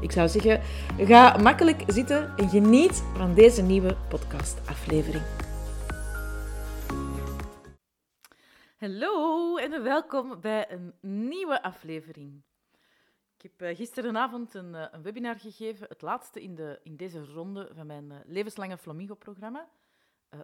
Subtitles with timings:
[0.00, 0.60] Ik zou zeggen,
[1.06, 5.24] ga makkelijk zitten en geniet van deze nieuwe podcastaflevering.
[8.76, 12.42] Hallo en welkom bij een nieuwe aflevering.
[13.36, 17.24] Ik heb eh, gisterenavond een, eh, een webinar gegeven, het laatste in, de, in deze
[17.24, 19.68] ronde van mijn eh, levenslange Flamingo-programma,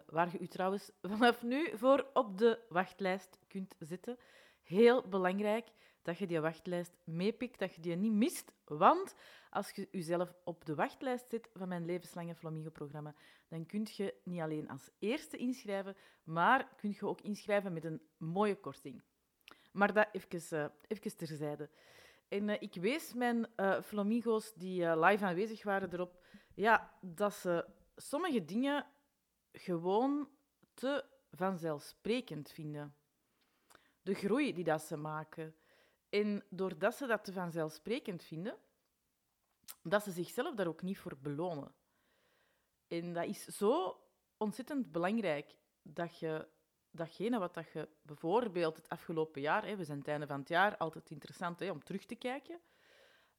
[0.05, 4.17] waar je u trouwens vanaf nu voor op de wachtlijst kunt zetten.
[4.63, 5.67] Heel belangrijk
[6.05, 9.15] dat je die wachtlijst meepikt, dat je die niet mist, want
[9.49, 13.15] als je jezelf op de wachtlijst zet van mijn levenslange Flamingo-programma,
[13.47, 18.01] dan kun je niet alleen als eerste inschrijven, maar kun je ook inschrijven met een
[18.17, 19.03] mooie korting.
[19.71, 21.69] Maar dat even, even terzijde.
[22.27, 27.65] En uh, ik wees mijn uh, flamingo's die live aanwezig waren erop, ja, dat ze
[27.95, 28.85] sommige dingen
[29.51, 30.29] gewoon
[30.73, 32.95] te vanzelfsprekend vinden.
[34.01, 35.55] De groei die dat ze maken.
[36.21, 38.57] En doordat ze dat te vanzelfsprekend vinden,
[39.83, 41.73] dat ze zichzelf daar ook niet voor belonen.
[42.87, 44.01] En dat is zo
[44.37, 46.47] ontzettend belangrijk dat je
[46.91, 50.49] datgene wat dat je bijvoorbeeld het afgelopen jaar, hè, we zijn het einde van het
[50.49, 52.59] jaar, altijd interessant hè, om terug te kijken,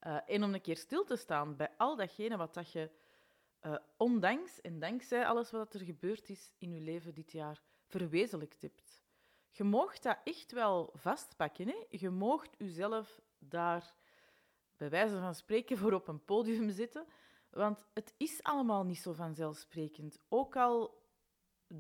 [0.00, 2.90] uh, en om een keer stil te staan bij al datgene wat dat je
[3.62, 8.62] uh, ondanks en dankzij alles wat er gebeurd is in je leven dit jaar verwezenlijkt
[8.62, 9.05] hebt.
[9.56, 11.68] Je moogt dat echt wel vastpakken.
[11.68, 11.84] Hè?
[11.88, 13.94] Je moogt jezelf daar
[14.76, 17.06] bij wijze van spreken voor op een podium zitten.
[17.50, 20.18] Want het is allemaal niet zo vanzelfsprekend.
[20.28, 21.04] Ook al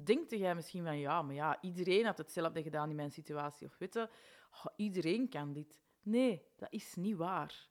[0.04, 3.66] denkt jij misschien van ja, maar ja, iedereen had hetzelfde gedaan in mijn situatie.
[3.66, 5.80] Of weet oh, iedereen kan dit.
[6.02, 7.68] Nee, dat is niet waar.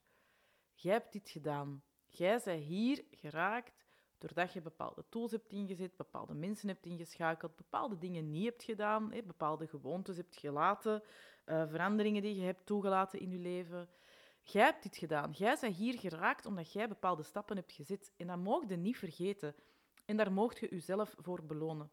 [0.74, 1.84] Jij hebt dit gedaan.
[2.06, 3.85] Jij bent hier geraakt
[4.18, 9.10] doordat je bepaalde tools hebt ingezet, bepaalde mensen hebt ingeschakeld, bepaalde dingen niet hebt gedaan,
[9.10, 11.04] bepaalde gewoontes hebt gelaten,
[11.46, 13.90] uh, veranderingen die je hebt toegelaten in je leven.
[14.42, 15.32] Jij hebt dit gedaan.
[15.32, 18.14] Jij bent hier geraakt omdat jij bepaalde stappen hebt gezet.
[18.18, 19.56] En dat mocht je niet vergeten.
[20.06, 21.92] En daar mocht je jezelf voor belonen.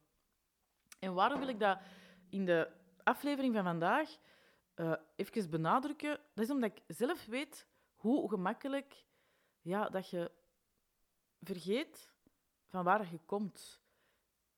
[0.99, 1.79] En waarom wil ik dat
[2.29, 2.71] in de
[3.03, 4.17] aflevering van vandaag
[4.77, 6.21] uh, even benadrukken?
[6.35, 9.05] Dat is omdat ik zelf weet hoe gemakkelijk
[9.61, 10.31] ja, dat je
[11.41, 12.12] vergeet
[12.73, 13.81] van waar je komt.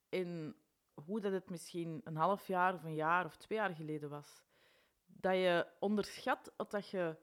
[0.09, 0.57] En
[1.05, 4.43] hoe dat het misschien een half jaar of een jaar of twee jaar geleden was.
[5.07, 7.17] Dat je onderschat dat je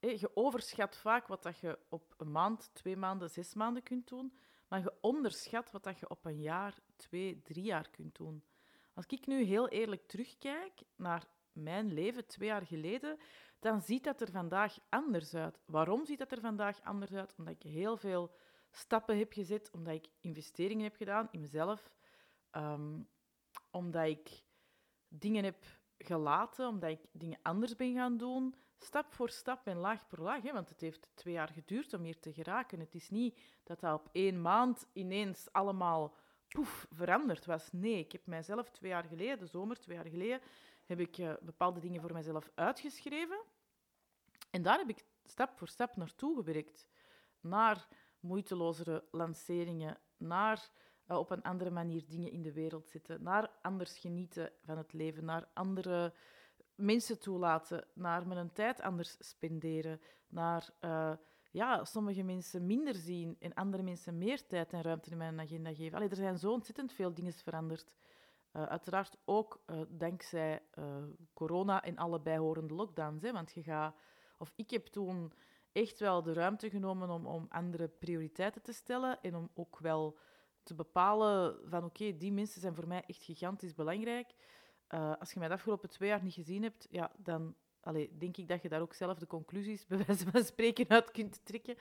[0.00, 4.38] je overschat vaak wat dat je op een maand, twee maanden, zes maanden kunt doen,
[4.68, 8.44] maar je onderschat wat dat je op een jaar, twee, drie jaar kunt doen.
[8.94, 13.18] Als ik nu heel eerlijk terugkijk naar mijn leven twee jaar geleden,
[13.58, 15.58] dan ziet dat er vandaag anders uit.
[15.64, 17.34] Waarom ziet dat er vandaag anders uit?
[17.38, 18.34] Omdat ik heel veel
[18.70, 21.90] stappen heb gezet, omdat ik investeringen heb gedaan in mezelf,
[22.50, 23.00] ehm,
[23.70, 24.44] omdat ik
[25.08, 25.64] dingen heb
[25.98, 30.42] gelaten, omdat ik dingen anders ben gaan doen, stap voor stap en laag per laag.
[30.42, 32.80] Hè, want het heeft twee jaar geduurd om hier te geraken.
[32.80, 36.14] Het is niet dat dat op één maand ineens allemaal
[36.48, 37.72] poef veranderd was.
[37.72, 40.40] Nee, ik heb mijzelf twee jaar geleden, de zomer twee jaar geleden,
[40.84, 43.40] heb ik uh, bepaalde dingen voor mezelf uitgeschreven.
[44.50, 46.88] En daar heb ik stap voor stap naartoe gewerkt.
[48.26, 50.68] Moeitelozere lanceringen, naar
[51.08, 54.92] uh, op een andere manier dingen in de wereld zetten, naar anders genieten van het
[54.92, 56.12] leven, naar andere
[56.74, 61.12] mensen toelaten, naar mijn tijd anders spenderen, naar uh,
[61.50, 65.74] ja, sommige mensen minder zien en andere mensen meer tijd en ruimte in mijn agenda
[65.74, 65.96] geven.
[65.96, 67.94] Allee, er zijn zo ontzettend veel dingen veranderd.
[68.52, 70.62] Uh, uiteraard ook uh, dankzij
[71.32, 73.22] corona en alle bijhorende lockdowns.
[73.22, 73.96] Hè, want je gaat,
[74.38, 75.32] of ik heb toen
[75.76, 80.18] echt wel de ruimte genomen om, om andere prioriteiten te stellen en om ook wel
[80.62, 84.34] te bepalen van oké, die mensen zijn voor mij echt gigantisch belangrijk.
[84.94, 88.36] Uh, als je mij de afgelopen twee jaar niet gezien hebt, ja, dan allee, denk
[88.36, 91.76] ik dat je daar ook zelf de conclusies, bij van spreken, uit kunt trekken.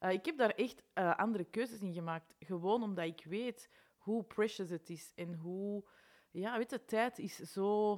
[0.00, 2.34] Uh, ik heb daar echt uh, andere keuzes in gemaakt.
[2.38, 5.84] Gewoon omdat ik weet hoe precious het is en hoe...
[6.30, 7.92] Ja, weet je, tijd is zo...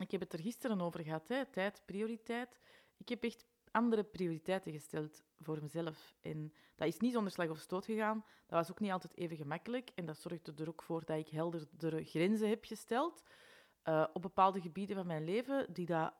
[0.00, 1.46] Ik heb het er gisteren over gehad, hè.
[1.46, 2.60] tijd, prioriteit.
[2.96, 3.46] Ik heb echt
[3.76, 6.14] andere prioriteiten gesteld voor mezelf.
[6.20, 8.24] En dat is niet zonder slag of stoot gegaan.
[8.46, 9.90] Dat was ook niet altijd even gemakkelijk.
[9.94, 13.22] En dat zorgde er ook voor dat ik heldere grenzen heb gesteld
[13.84, 16.14] uh, op bepaalde gebieden van mijn leven, die dat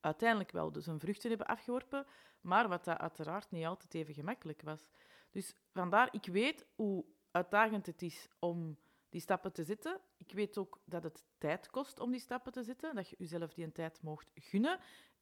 [0.00, 2.06] uiteindelijk wel dus een vruchten hebben afgeworpen,
[2.40, 4.88] maar wat dat uiteraard niet altijd even gemakkelijk was.
[5.30, 8.78] Dus vandaar, ik weet hoe uitdagend het is om
[9.08, 10.00] die stappen te zetten.
[10.16, 13.54] Ik weet ook dat het tijd kost om die stappen te zetten, dat je jezelf
[13.54, 14.78] die een tijd mocht gunnen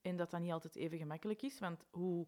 [0.08, 2.26] en dat dat niet altijd even gemakkelijk is, want hoe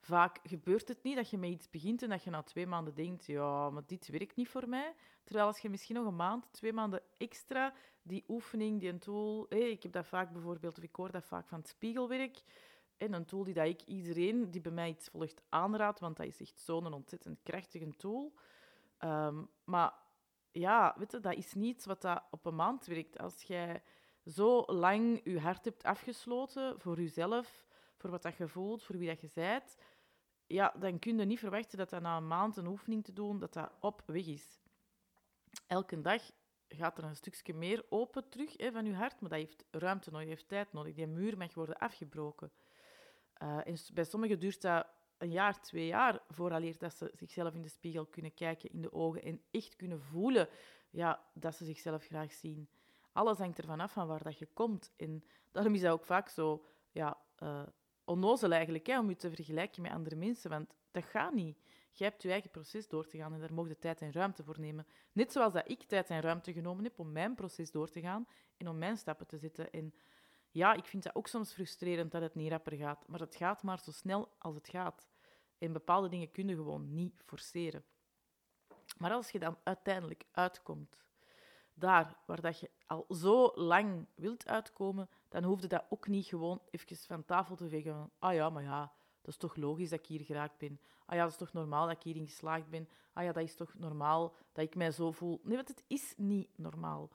[0.00, 2.94] vaak gebeurt het niet dat je met iets begint en dat je na twee maanden
[2.94, 4.94] denkt, ja, maar dit werkt niet voor mij.
[5.24, 9.54] Terwijl als je misschien nog een maand, twee maanden extra die oefening, die een tool...
[9.54, 12.42] ik heb dat vaak bijvoorbeeld, of ik hoor dat vaak van het spiegelwerk,
[12.96, 16.26] en een tool die dat ik iedereen die bij mij iets volgt aanraad, want dat
[16.26, 18.34] is echt zo'n ontzettend krachtige tool.
[19.04, 19.92] Um, maar
[20.50, 23.18] ja, weet je, dat is niet wat dat op een maand werkt.
[23.18, 23.82] Als jij
[24.26, 29.08] zo lang je hart hebt afgesloten voor jezelf, voor wat dat je voelt, voor wie
[29.08, 29.76] dat je bent,
[30.46, 33.38] ja, dan kun je niet verwachten dat dat na een maand een oefening te doen,
[33.38, 34.60] dat dat op weg is.
[35.66, 36.22] Elke dag
[36.68, 40.10] gaat er een stukje meer open terug hè, van je hart, maar dat heeft ruimte
[40.10, 40.94] nodig, heeft tijd nodig.
[40.94, 42.52] Die muur mag worden afgebroken.
[43.34, 44.86] En bij sommigen duurt dat
[45.18, 48.92] een jaar, twee jaar, vooraleer dat ze zichzelf in de spiegel kunnen kijken in de
[48.92, 50.48] ogen en echt kunnen voelen
[50.90, 52.68] ja, dat ze zichzelf graag zien.
[53.12, 54.92] Alles hangt ervan af van waar dat je komt.
[54.96, 57.62] En daarom is dat ook vaak zo ja, uh,
[58.04, 61.58] onnozel eigenlijk, hè, om je te vergelijken met andere mensen, want dat gaat niet.
[61.92, 64.44] Je hebt je eigen proces door te gaan en daar mocht je tijd en ruimte
[64.44, 64.86] voor nemen.
[65.12, 68.26] Net zoals dat ik tijd en ruimte genomen heb om mijn proces door te gaan
[68.56, 69.70] en om mijn stappen te zetten.
[69.70, 69.94] En
[70.50, 73.62] ja, ik vind dat ook soms frustrerend dat het niet rapper gaat, maar het gaat
[73.62, 75.08] maar zo snel als het gaat.
[75.58, 77.84] En bepaalde dingen kun je gewoon niet forceren.
[78.98, 80.96] Maar als je dan uiteindelijk uitkomt,
[81.80, 86.60] daar waar dat je al zo lang wilt uitkomen, dan hoefde dat ook niet gewoon
[86.70, 89.98] even van tafel te vegen van, ah ja, maar ja, dat is toch logisch dat
[89.98, 90.80] ik hier geraakt ben.
[91.06, 92.88] Ah ja, dat is toch normaal dat ik hierin geslaagd ben.
[93.12, 95.40] Ah ja, dat is toch normaal dat ik mij zo voel.
[95.42, 97.10] Nee, want het is niet normaal.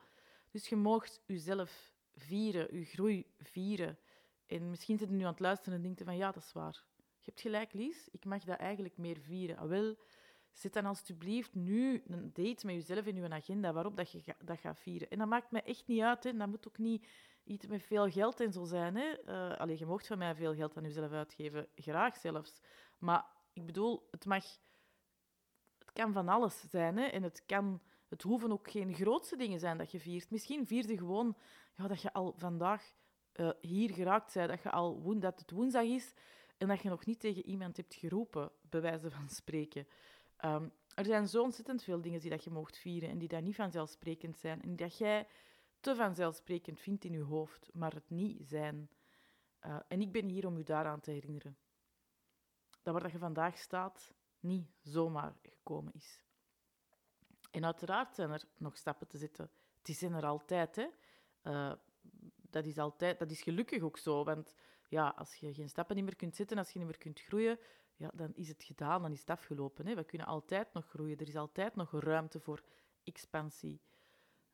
[0.52, 3.98] Dus je moogt jezelf vieren, je groei vieren.
[4.46, 6.84] En misschien zit je nu aan het luisteren en denkt van, ja, dat is waar.
[7.20, 8.10] Je hebt gelijk, Lies.
[8.12, 9.58] Ik mag dat eigenlijk meer vieren.
[9.58, 9.96] Ah, wel,
[10.56, 14.60] zet dan alsjeblieft nu een date met jezelf in je agenda waarop dat je dat
[14.60, 15.10] gaat vieren.
[15.10, 16.24] En dat maakt me echt niet uit.
[16.24, 16.38] Hè.
[16.38, 17.08] Dat moet ook niet
[17.44, 18.96] iets met veel geld en zo zijn.
[18.96, 19.16] Hè.
[19.68, 21.68] Uh, je mocht van mij veel geld aan jezelf uitgeven.
[21.76, 22.62] Graag zelfs.
[22.98, 24.44] Maar ik bedoel, het mag...
[25.78, 26.98] Het kan van alles zijn.
[26.98, 27.06] Hè.
[27.06, 27.82] En het kan...
[28.10, 30.32] Het hoeven ook geen grootste dingen zijn dat je viert.
[30.32, 31.38] Misschien vier je gewoon
[31.78, 32.94] ja, dat je al vandaag
[33.36, 34.50] uh, hier geraakt bent.
[34.50, 36.14] Dat, je al, dat het woensdag is
[36.58, 39.88] en dat je nog niet tegen iemand hebt geroepen, bij wijze van spreken.
[40.46, 43.42] Um, er zijn zo ontzettend veel dingen die dat je mocht vieren en die dat
[43.42, 44.62] niet vanzelfsprekend zijn.
[44.62, 45.28] En dat jij
[45.80, 48.90] te vanzelfsprekend vindt in je hoofd, maar het niet zijn.
[49.66, 51.58] Uh, en ik ben hier om u daaraan te herinneren.
[52.82, 56.24] Dat waar dat je vandaag staat, niet zomaar gekomen is.
[57.52, 59.50] En uiteraard zijn er nog stappen te zetten.
[59.82, 60.88] Die zijn er altijd, hè.
[61.44, 61.74] Uh,
[62.50, 64.56] dat is altijd, dat is gelukkig ook zo, want
[64.88, 67.60] ja, als je geen stappen niet meer kunt zetten, als je niet meer kunt groeien,
[67.96, 69.88] ja, dan is het gedaan, dan is het afgelopen.
[69.88, 69.96] Hè.
[69.96, 72.64] We kunnen altijd nog groeien, er is altijd nog ruimte voor
[73.04, 73.82] expansie.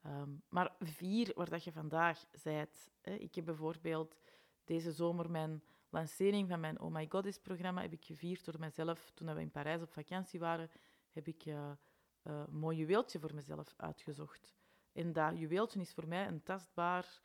[0.05, 2.91] Um, maar vier, waar dat je vandaag zijt.
[3.01, 3.13] Hè.
[3.13, 4.15] Ik heb bijvoorbeeld
[4.63, 9.11] deze zomer mijn lancering van mijn Oh My Goddess-programma heb ik gevierd door mezelf.
[9.13, 10.69] Toen we in Parijs op vakantie waren,
[11.11, 11.71] heb ik uh, uh,
[12.23, 14.53] een mooi juweeltje voor mezelf uitgezocht.
[14.91, 17.21] En dat juweeltje is voor mij een tastbaar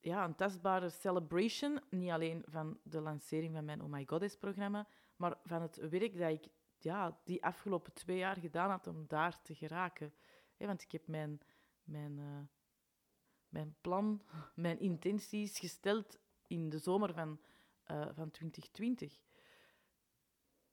[0.00, 5.38] ja, een tastbare celebration, niet alleen van de lancering van mijn Oh My Goddess-programma, maar
[5.44, 6.48] van het werk dat ik
[6.78, 10.14] ja, die afgelopen twee jaar gedaan had om daar te geraken.
[10.56, 11.40] want ik heb mijn,
[11.84, 12.38] mijn, uh,
[13.48, 14.22] mijn plan,
[14.54, 17.40] mijn intenties gesteld in de zomer van,
[17.90, 19.20] uh, van 2020.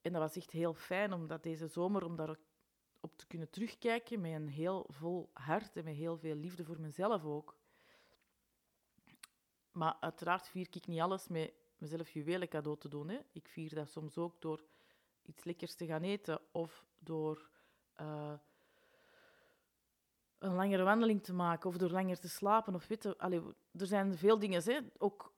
[0.02, 2.38] En dat was echt heel fijn, omdat deze zomer, om daar
[3.00, 6.80] op te kunnen terugkijken met een heel vol hart en met heel veel liefde voor
[6.80, 7.58] mezelf ook.
[9.76, 13.10] Maar uiteraard vier ik niet alles met mezelf juwelen cadeau te doen.
[13.10, 13.20] Hè.
[13.32, 14.66] Ik vier dat soms ook door
[15.22, 17.50] iets lekkers te gaan eten of door
[18.02, 18.34] uh,
[20.38, 22.76] een langere wandeling te maken of door langer te slapen.
[22.76, 23.42] Of weet allee,
[23.72, 25.34] er zijn veel dingen hè, ook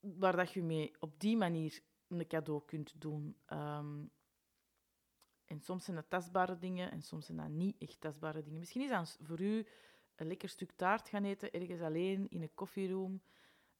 [0.00, 3.36] waar dat je mee op die manier een cadeau kunt doen.
[3.52, 4.10] Um,
[5.44, 8.58] en soms zijn dat tastbare dingen en soms zijn dat niet echt tastbare dingen.
[8.58, 9.66] Misschien is dat voor u
[10.16, 13.22] een lekker stuk taart gaan eten, ergens alleen in een koffieroom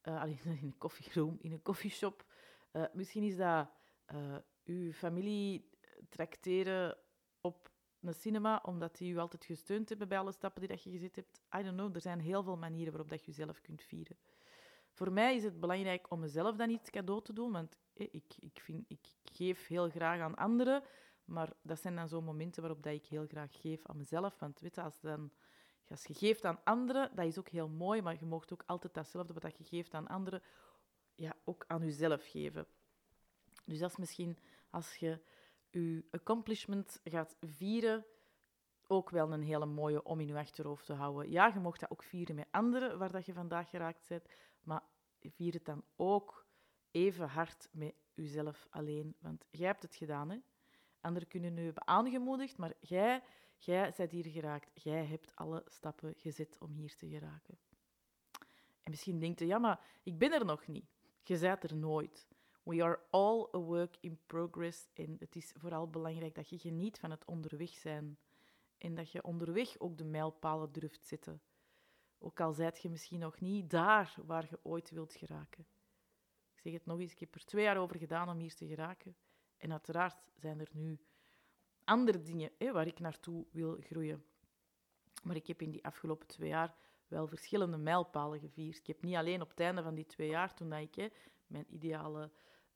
[0.09, 2.25] uh, alleen in een koffieroom, in een koffieshop.
[2.73, 3.69] Uh, misschien is dat
[4.13, 4.35] uh,
[4.65, 5.69] uw familie
[6.09, 6.97] tracteren
[7.41, 10.91] op een cinema, omdat die u altijd gesteund hebben bij alle stappen die dat je
[10.91, 11.41] gezet hebt.
[11.57, 14.17] I don't know, er zijn heel veel manieren waarop dat je jezelf kunt vieren.
[14.91, 18.59] Voor mij is het belangrijk om mezelf dan iets cadeau te doen, want ik, ik,
[18.59, 20.83] vind, ik geef heel graag aan anderen,
[21.25, 24.39] maar dat zijn dan zo'n momenten waarop dat ik heel graag geef aan mezelf.
[24.39, 25.31] Want weet je, als dan
[25.89, 28.93] als je geeft aan anderen, dat is ook heel mooi, maar je mag ook altijd
[28.93, 30.41] datzelfde wat je geeft aan anderen,
[31.15, 32.67] ja, ook aan jezelf geven.
[33.65, 34.37] Dus dat is misschien
[34.69, 35.19] als je
[35.69, 38.05] je accomplishment gaat vieren,
[38.87, 41.31] ook wel een hele mooie om in je achterhoofd te houden.
[41.31, 44.29] Ja, je mocht dat ook vieren met anderen waar dat je vandaag geraakt bent,
[44.63, 44.83] maar
[45.19, 46.45] vier het dan ook
[46.91, 49.15] even hard met jezelf alleen.
[49.19, 50.37] Want jij hebt het gedaan, hè?
[51.01, 53.23] Anderen kunnen nu hebben aangemoedigd, maar jij,
[53.65, 54.69] jij bent hier geraakt.
[54.73, 57.57] Jij hebt alle stappen gezet om hier te geraken.
[58.83, 60.85] En misschien denkt je, ja, maar ik ben er nog niet.
[61.23, 62.27] Je bent er nooit.
[62.63, 64.87] We are all a work in progress.
[64.93, 68.17] En het is vooral belangrijk dat je geniet van het onderweg zijn.
[68.77, 71.41] En dat je onderweg ook de mijlpalen durft zetten.
[72.17, 75.67] Ook al zijt je misschien nog niet daar waar je ooit wilt geraken.
[76.53, 78.67] Ik zeg het nog eens, ik heb er twee jaar over gedaan om hier te
[78.67, 79.15] geraken.
[79.57, 80.99] En uiteraard zijn er nu
[81.89, 84.23] andere dingen hè, waar ik naartoe wil groeien.
[85.23, 86.75] Maar ik heb in die afgelopen twee jaar
[87.07, 88.77] wel verschillende mijlpalen gevierd.
[88.77, 91.07] Ik heb niet alleen op het einde van die twee jaar, toen ik hè,
[91.47, 92.31] mijn, ideale,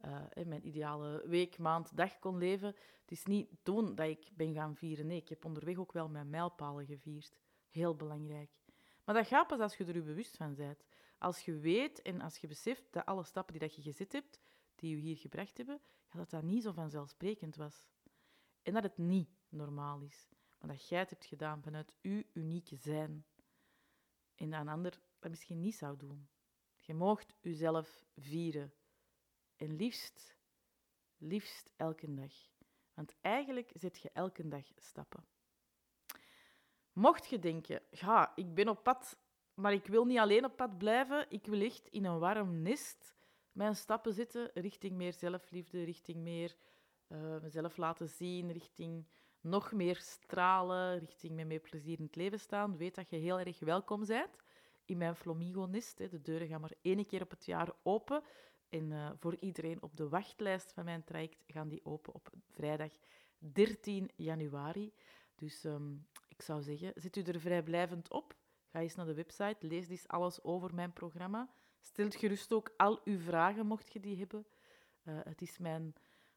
[0.06, 4.54] uh, mijn ideale week, maand, dag kon leven, het is niet toen dat ik ben
[4.54, 5.08] gaan vieren.
[5.08, 7.38] Nee, ik heb onderweg ook wel mijn mijlpalen gevierd.
[7.70, 8.52] Heel belangrijk.
[9.04, 10.86] Maar dat gaat pas als je er je bewust van bent.
[11.18, 14.40] Als je weet en als je beseft dat alle stappen die dat je gezet hebt,
[14.76, 17.88] die je hier gebracht hebben, dat dat niet zo vanzelfsprekend was.
[18.64, 20.30] En dat het niet normaal is.
[20.60, 23.26] Maar dat jij het hebt gedaan vanuit uw unieke zijn.
[24.36, 26.30] En dat een ander dat misschien niet zou doen.
[26.78, 28.74] Je moogt jezelf vieren.
[29.56, 30.38] En liefst,
[31.18, 32.34] liefst elke dag.
[32.94, 35.26] Want eigenlijk zet je elke dag stappen.
[36.92, 39.18] Mocht je denken, ja, ik ben op pad,
[39.54, 41.26] maar ik wil niet alleen op pad blijven.
[41.30, 43.16] Ik wil echt in een warm nest
[43.54, 46.56] mijn stappen zetten richting meer zelfliefde, richting meer
[47.14, 49.06] uh, mezelf laten zien, richting
[49.42, 52.78] nog meer stralen, richting met meer plezier in het leven staan.
[52.78, 54.36] Weet dat je heel erg welkom bent
[54.86, 55.98] in mijn Flamingo-nest.
[55.98, 58.24] De deuren gaan maar één keer op het jaar open.
[58.70, 62.92] En uh, voor iedereen op de wachtlijst van mijn traject gaan die open op vrijdag
[63.38, 64.94] 13 januari.
[65.36, 68.36] Dus um, ik zou zeggen, zit u er vrijblijvend op?
[68.72, 71.50] Ga eens naar de website, lees eens alles over mijn programma.
[71.80, 74.46] Stel gerust ook al uw vragen, mocht je die hebben.
[75.04, 75.94] Uh, het is mijn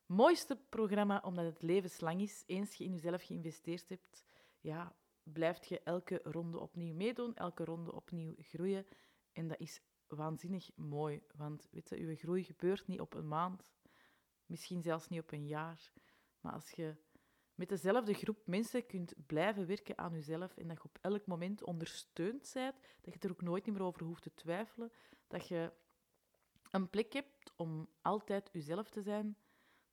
[0.07, 2.43] mooiste programma, omdat het levenslang is.
[2.47, 4.25] Eens je in jezelf geïnvesteerd hebt,
[4.61, 8.87] ja, blijft je elke ronde opnieuw meedoen, elke ronde opnieuw groeien.
[9.33, 13.63] En dat is waanzinnig mooi, want weet je, je groei gebeurt niet op een maand,
[14.47, 15.93] misschien zelfs niet op een jaar.
[16.41, 16.97] Maar als je
[17.55, 21.65] met dezelfde groep mensen kunt blijven werken aan jezelf en dat je op elk moment
[21.65, 24.93] ondersteund bent, dat je er ook nooit meer over hoeft te twijfelen,
[25.27, 25.73] dat je
[26.71, 29.37] een plek hebt om altijd jezelf te zijn,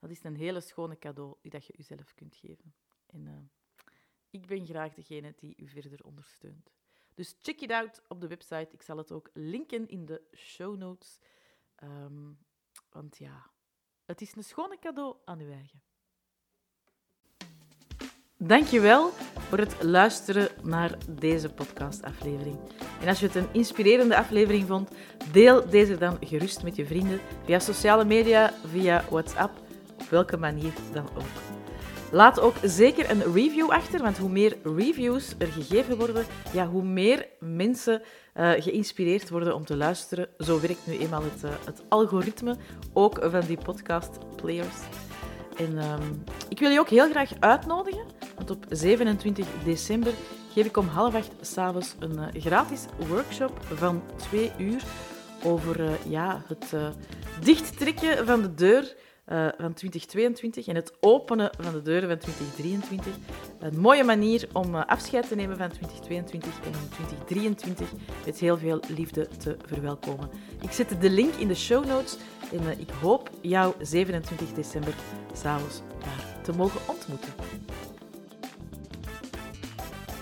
[0.03, 2.73] dat is een hele schone cadeau die dat je jezelf kunt geven.
[3.05, 3.31] En uh,
[4.29, 6.71] ik ben graag degene die u verder ondersteunt.
[7.13, 8.67] Dus check it out op de website.
[8.71, 11.19] Ik zal het ook linken in de show notes.
[11.83, 12.37] Um,
[12.89, 13.49] want ja,
[14.05, 15.81] het is een schone cadeau aan uw eigen.
[18.37, 22.59] Dankjewel voor het luisteren naar deze podcastaflevering.
[23.01, 24.91] En als je het een inspirerende aflevering vond,
[25.31, 29.61] deel deze dan gerust met je vrienden via sociale media, via WhatsApp,
[30.03, 31.53] op welke manier dan ook.
[32.13, 36.83] Laat ook zeker een review achter, want hoe meer reviews er gegeven worden, ja, hoe
[36.83, 38.01] meer mensen
[38.35, 40.27] uh, geïnspireerd worden om te luisteren.
[40.37, 42.55] Zo werkt nu eenmaal het, uh, het algoritme,
[42.93, 44.75] ook van die podcast players.
[45.57, 48.05] En um, ik wil je ook heel graag uitnodigen,
[48.35, 50.13] want op 27 december
[50.53, 54.83] geef ik om half acht s'avonds een uh, gratis workshop van twee uur
[55.43, 56.73] over ja, het
[57.39, 58.95] dichttrekken van de deur
[59.57, 63.15] van 2022 en het openen van de deuren van 2023.
[63.59, 67.87] Een mooie manier om afscheid te nemen van 2022 en 2023
[68.25, 70.29] met heel veel liefde te verwelkomen.
[70.61, 72.17] Ik zet de link in de show notes
[72.51, 74.93] en ik hoop jou 27 december
[75.33, 77.33] s'avonds daar te mogen ontmoeten.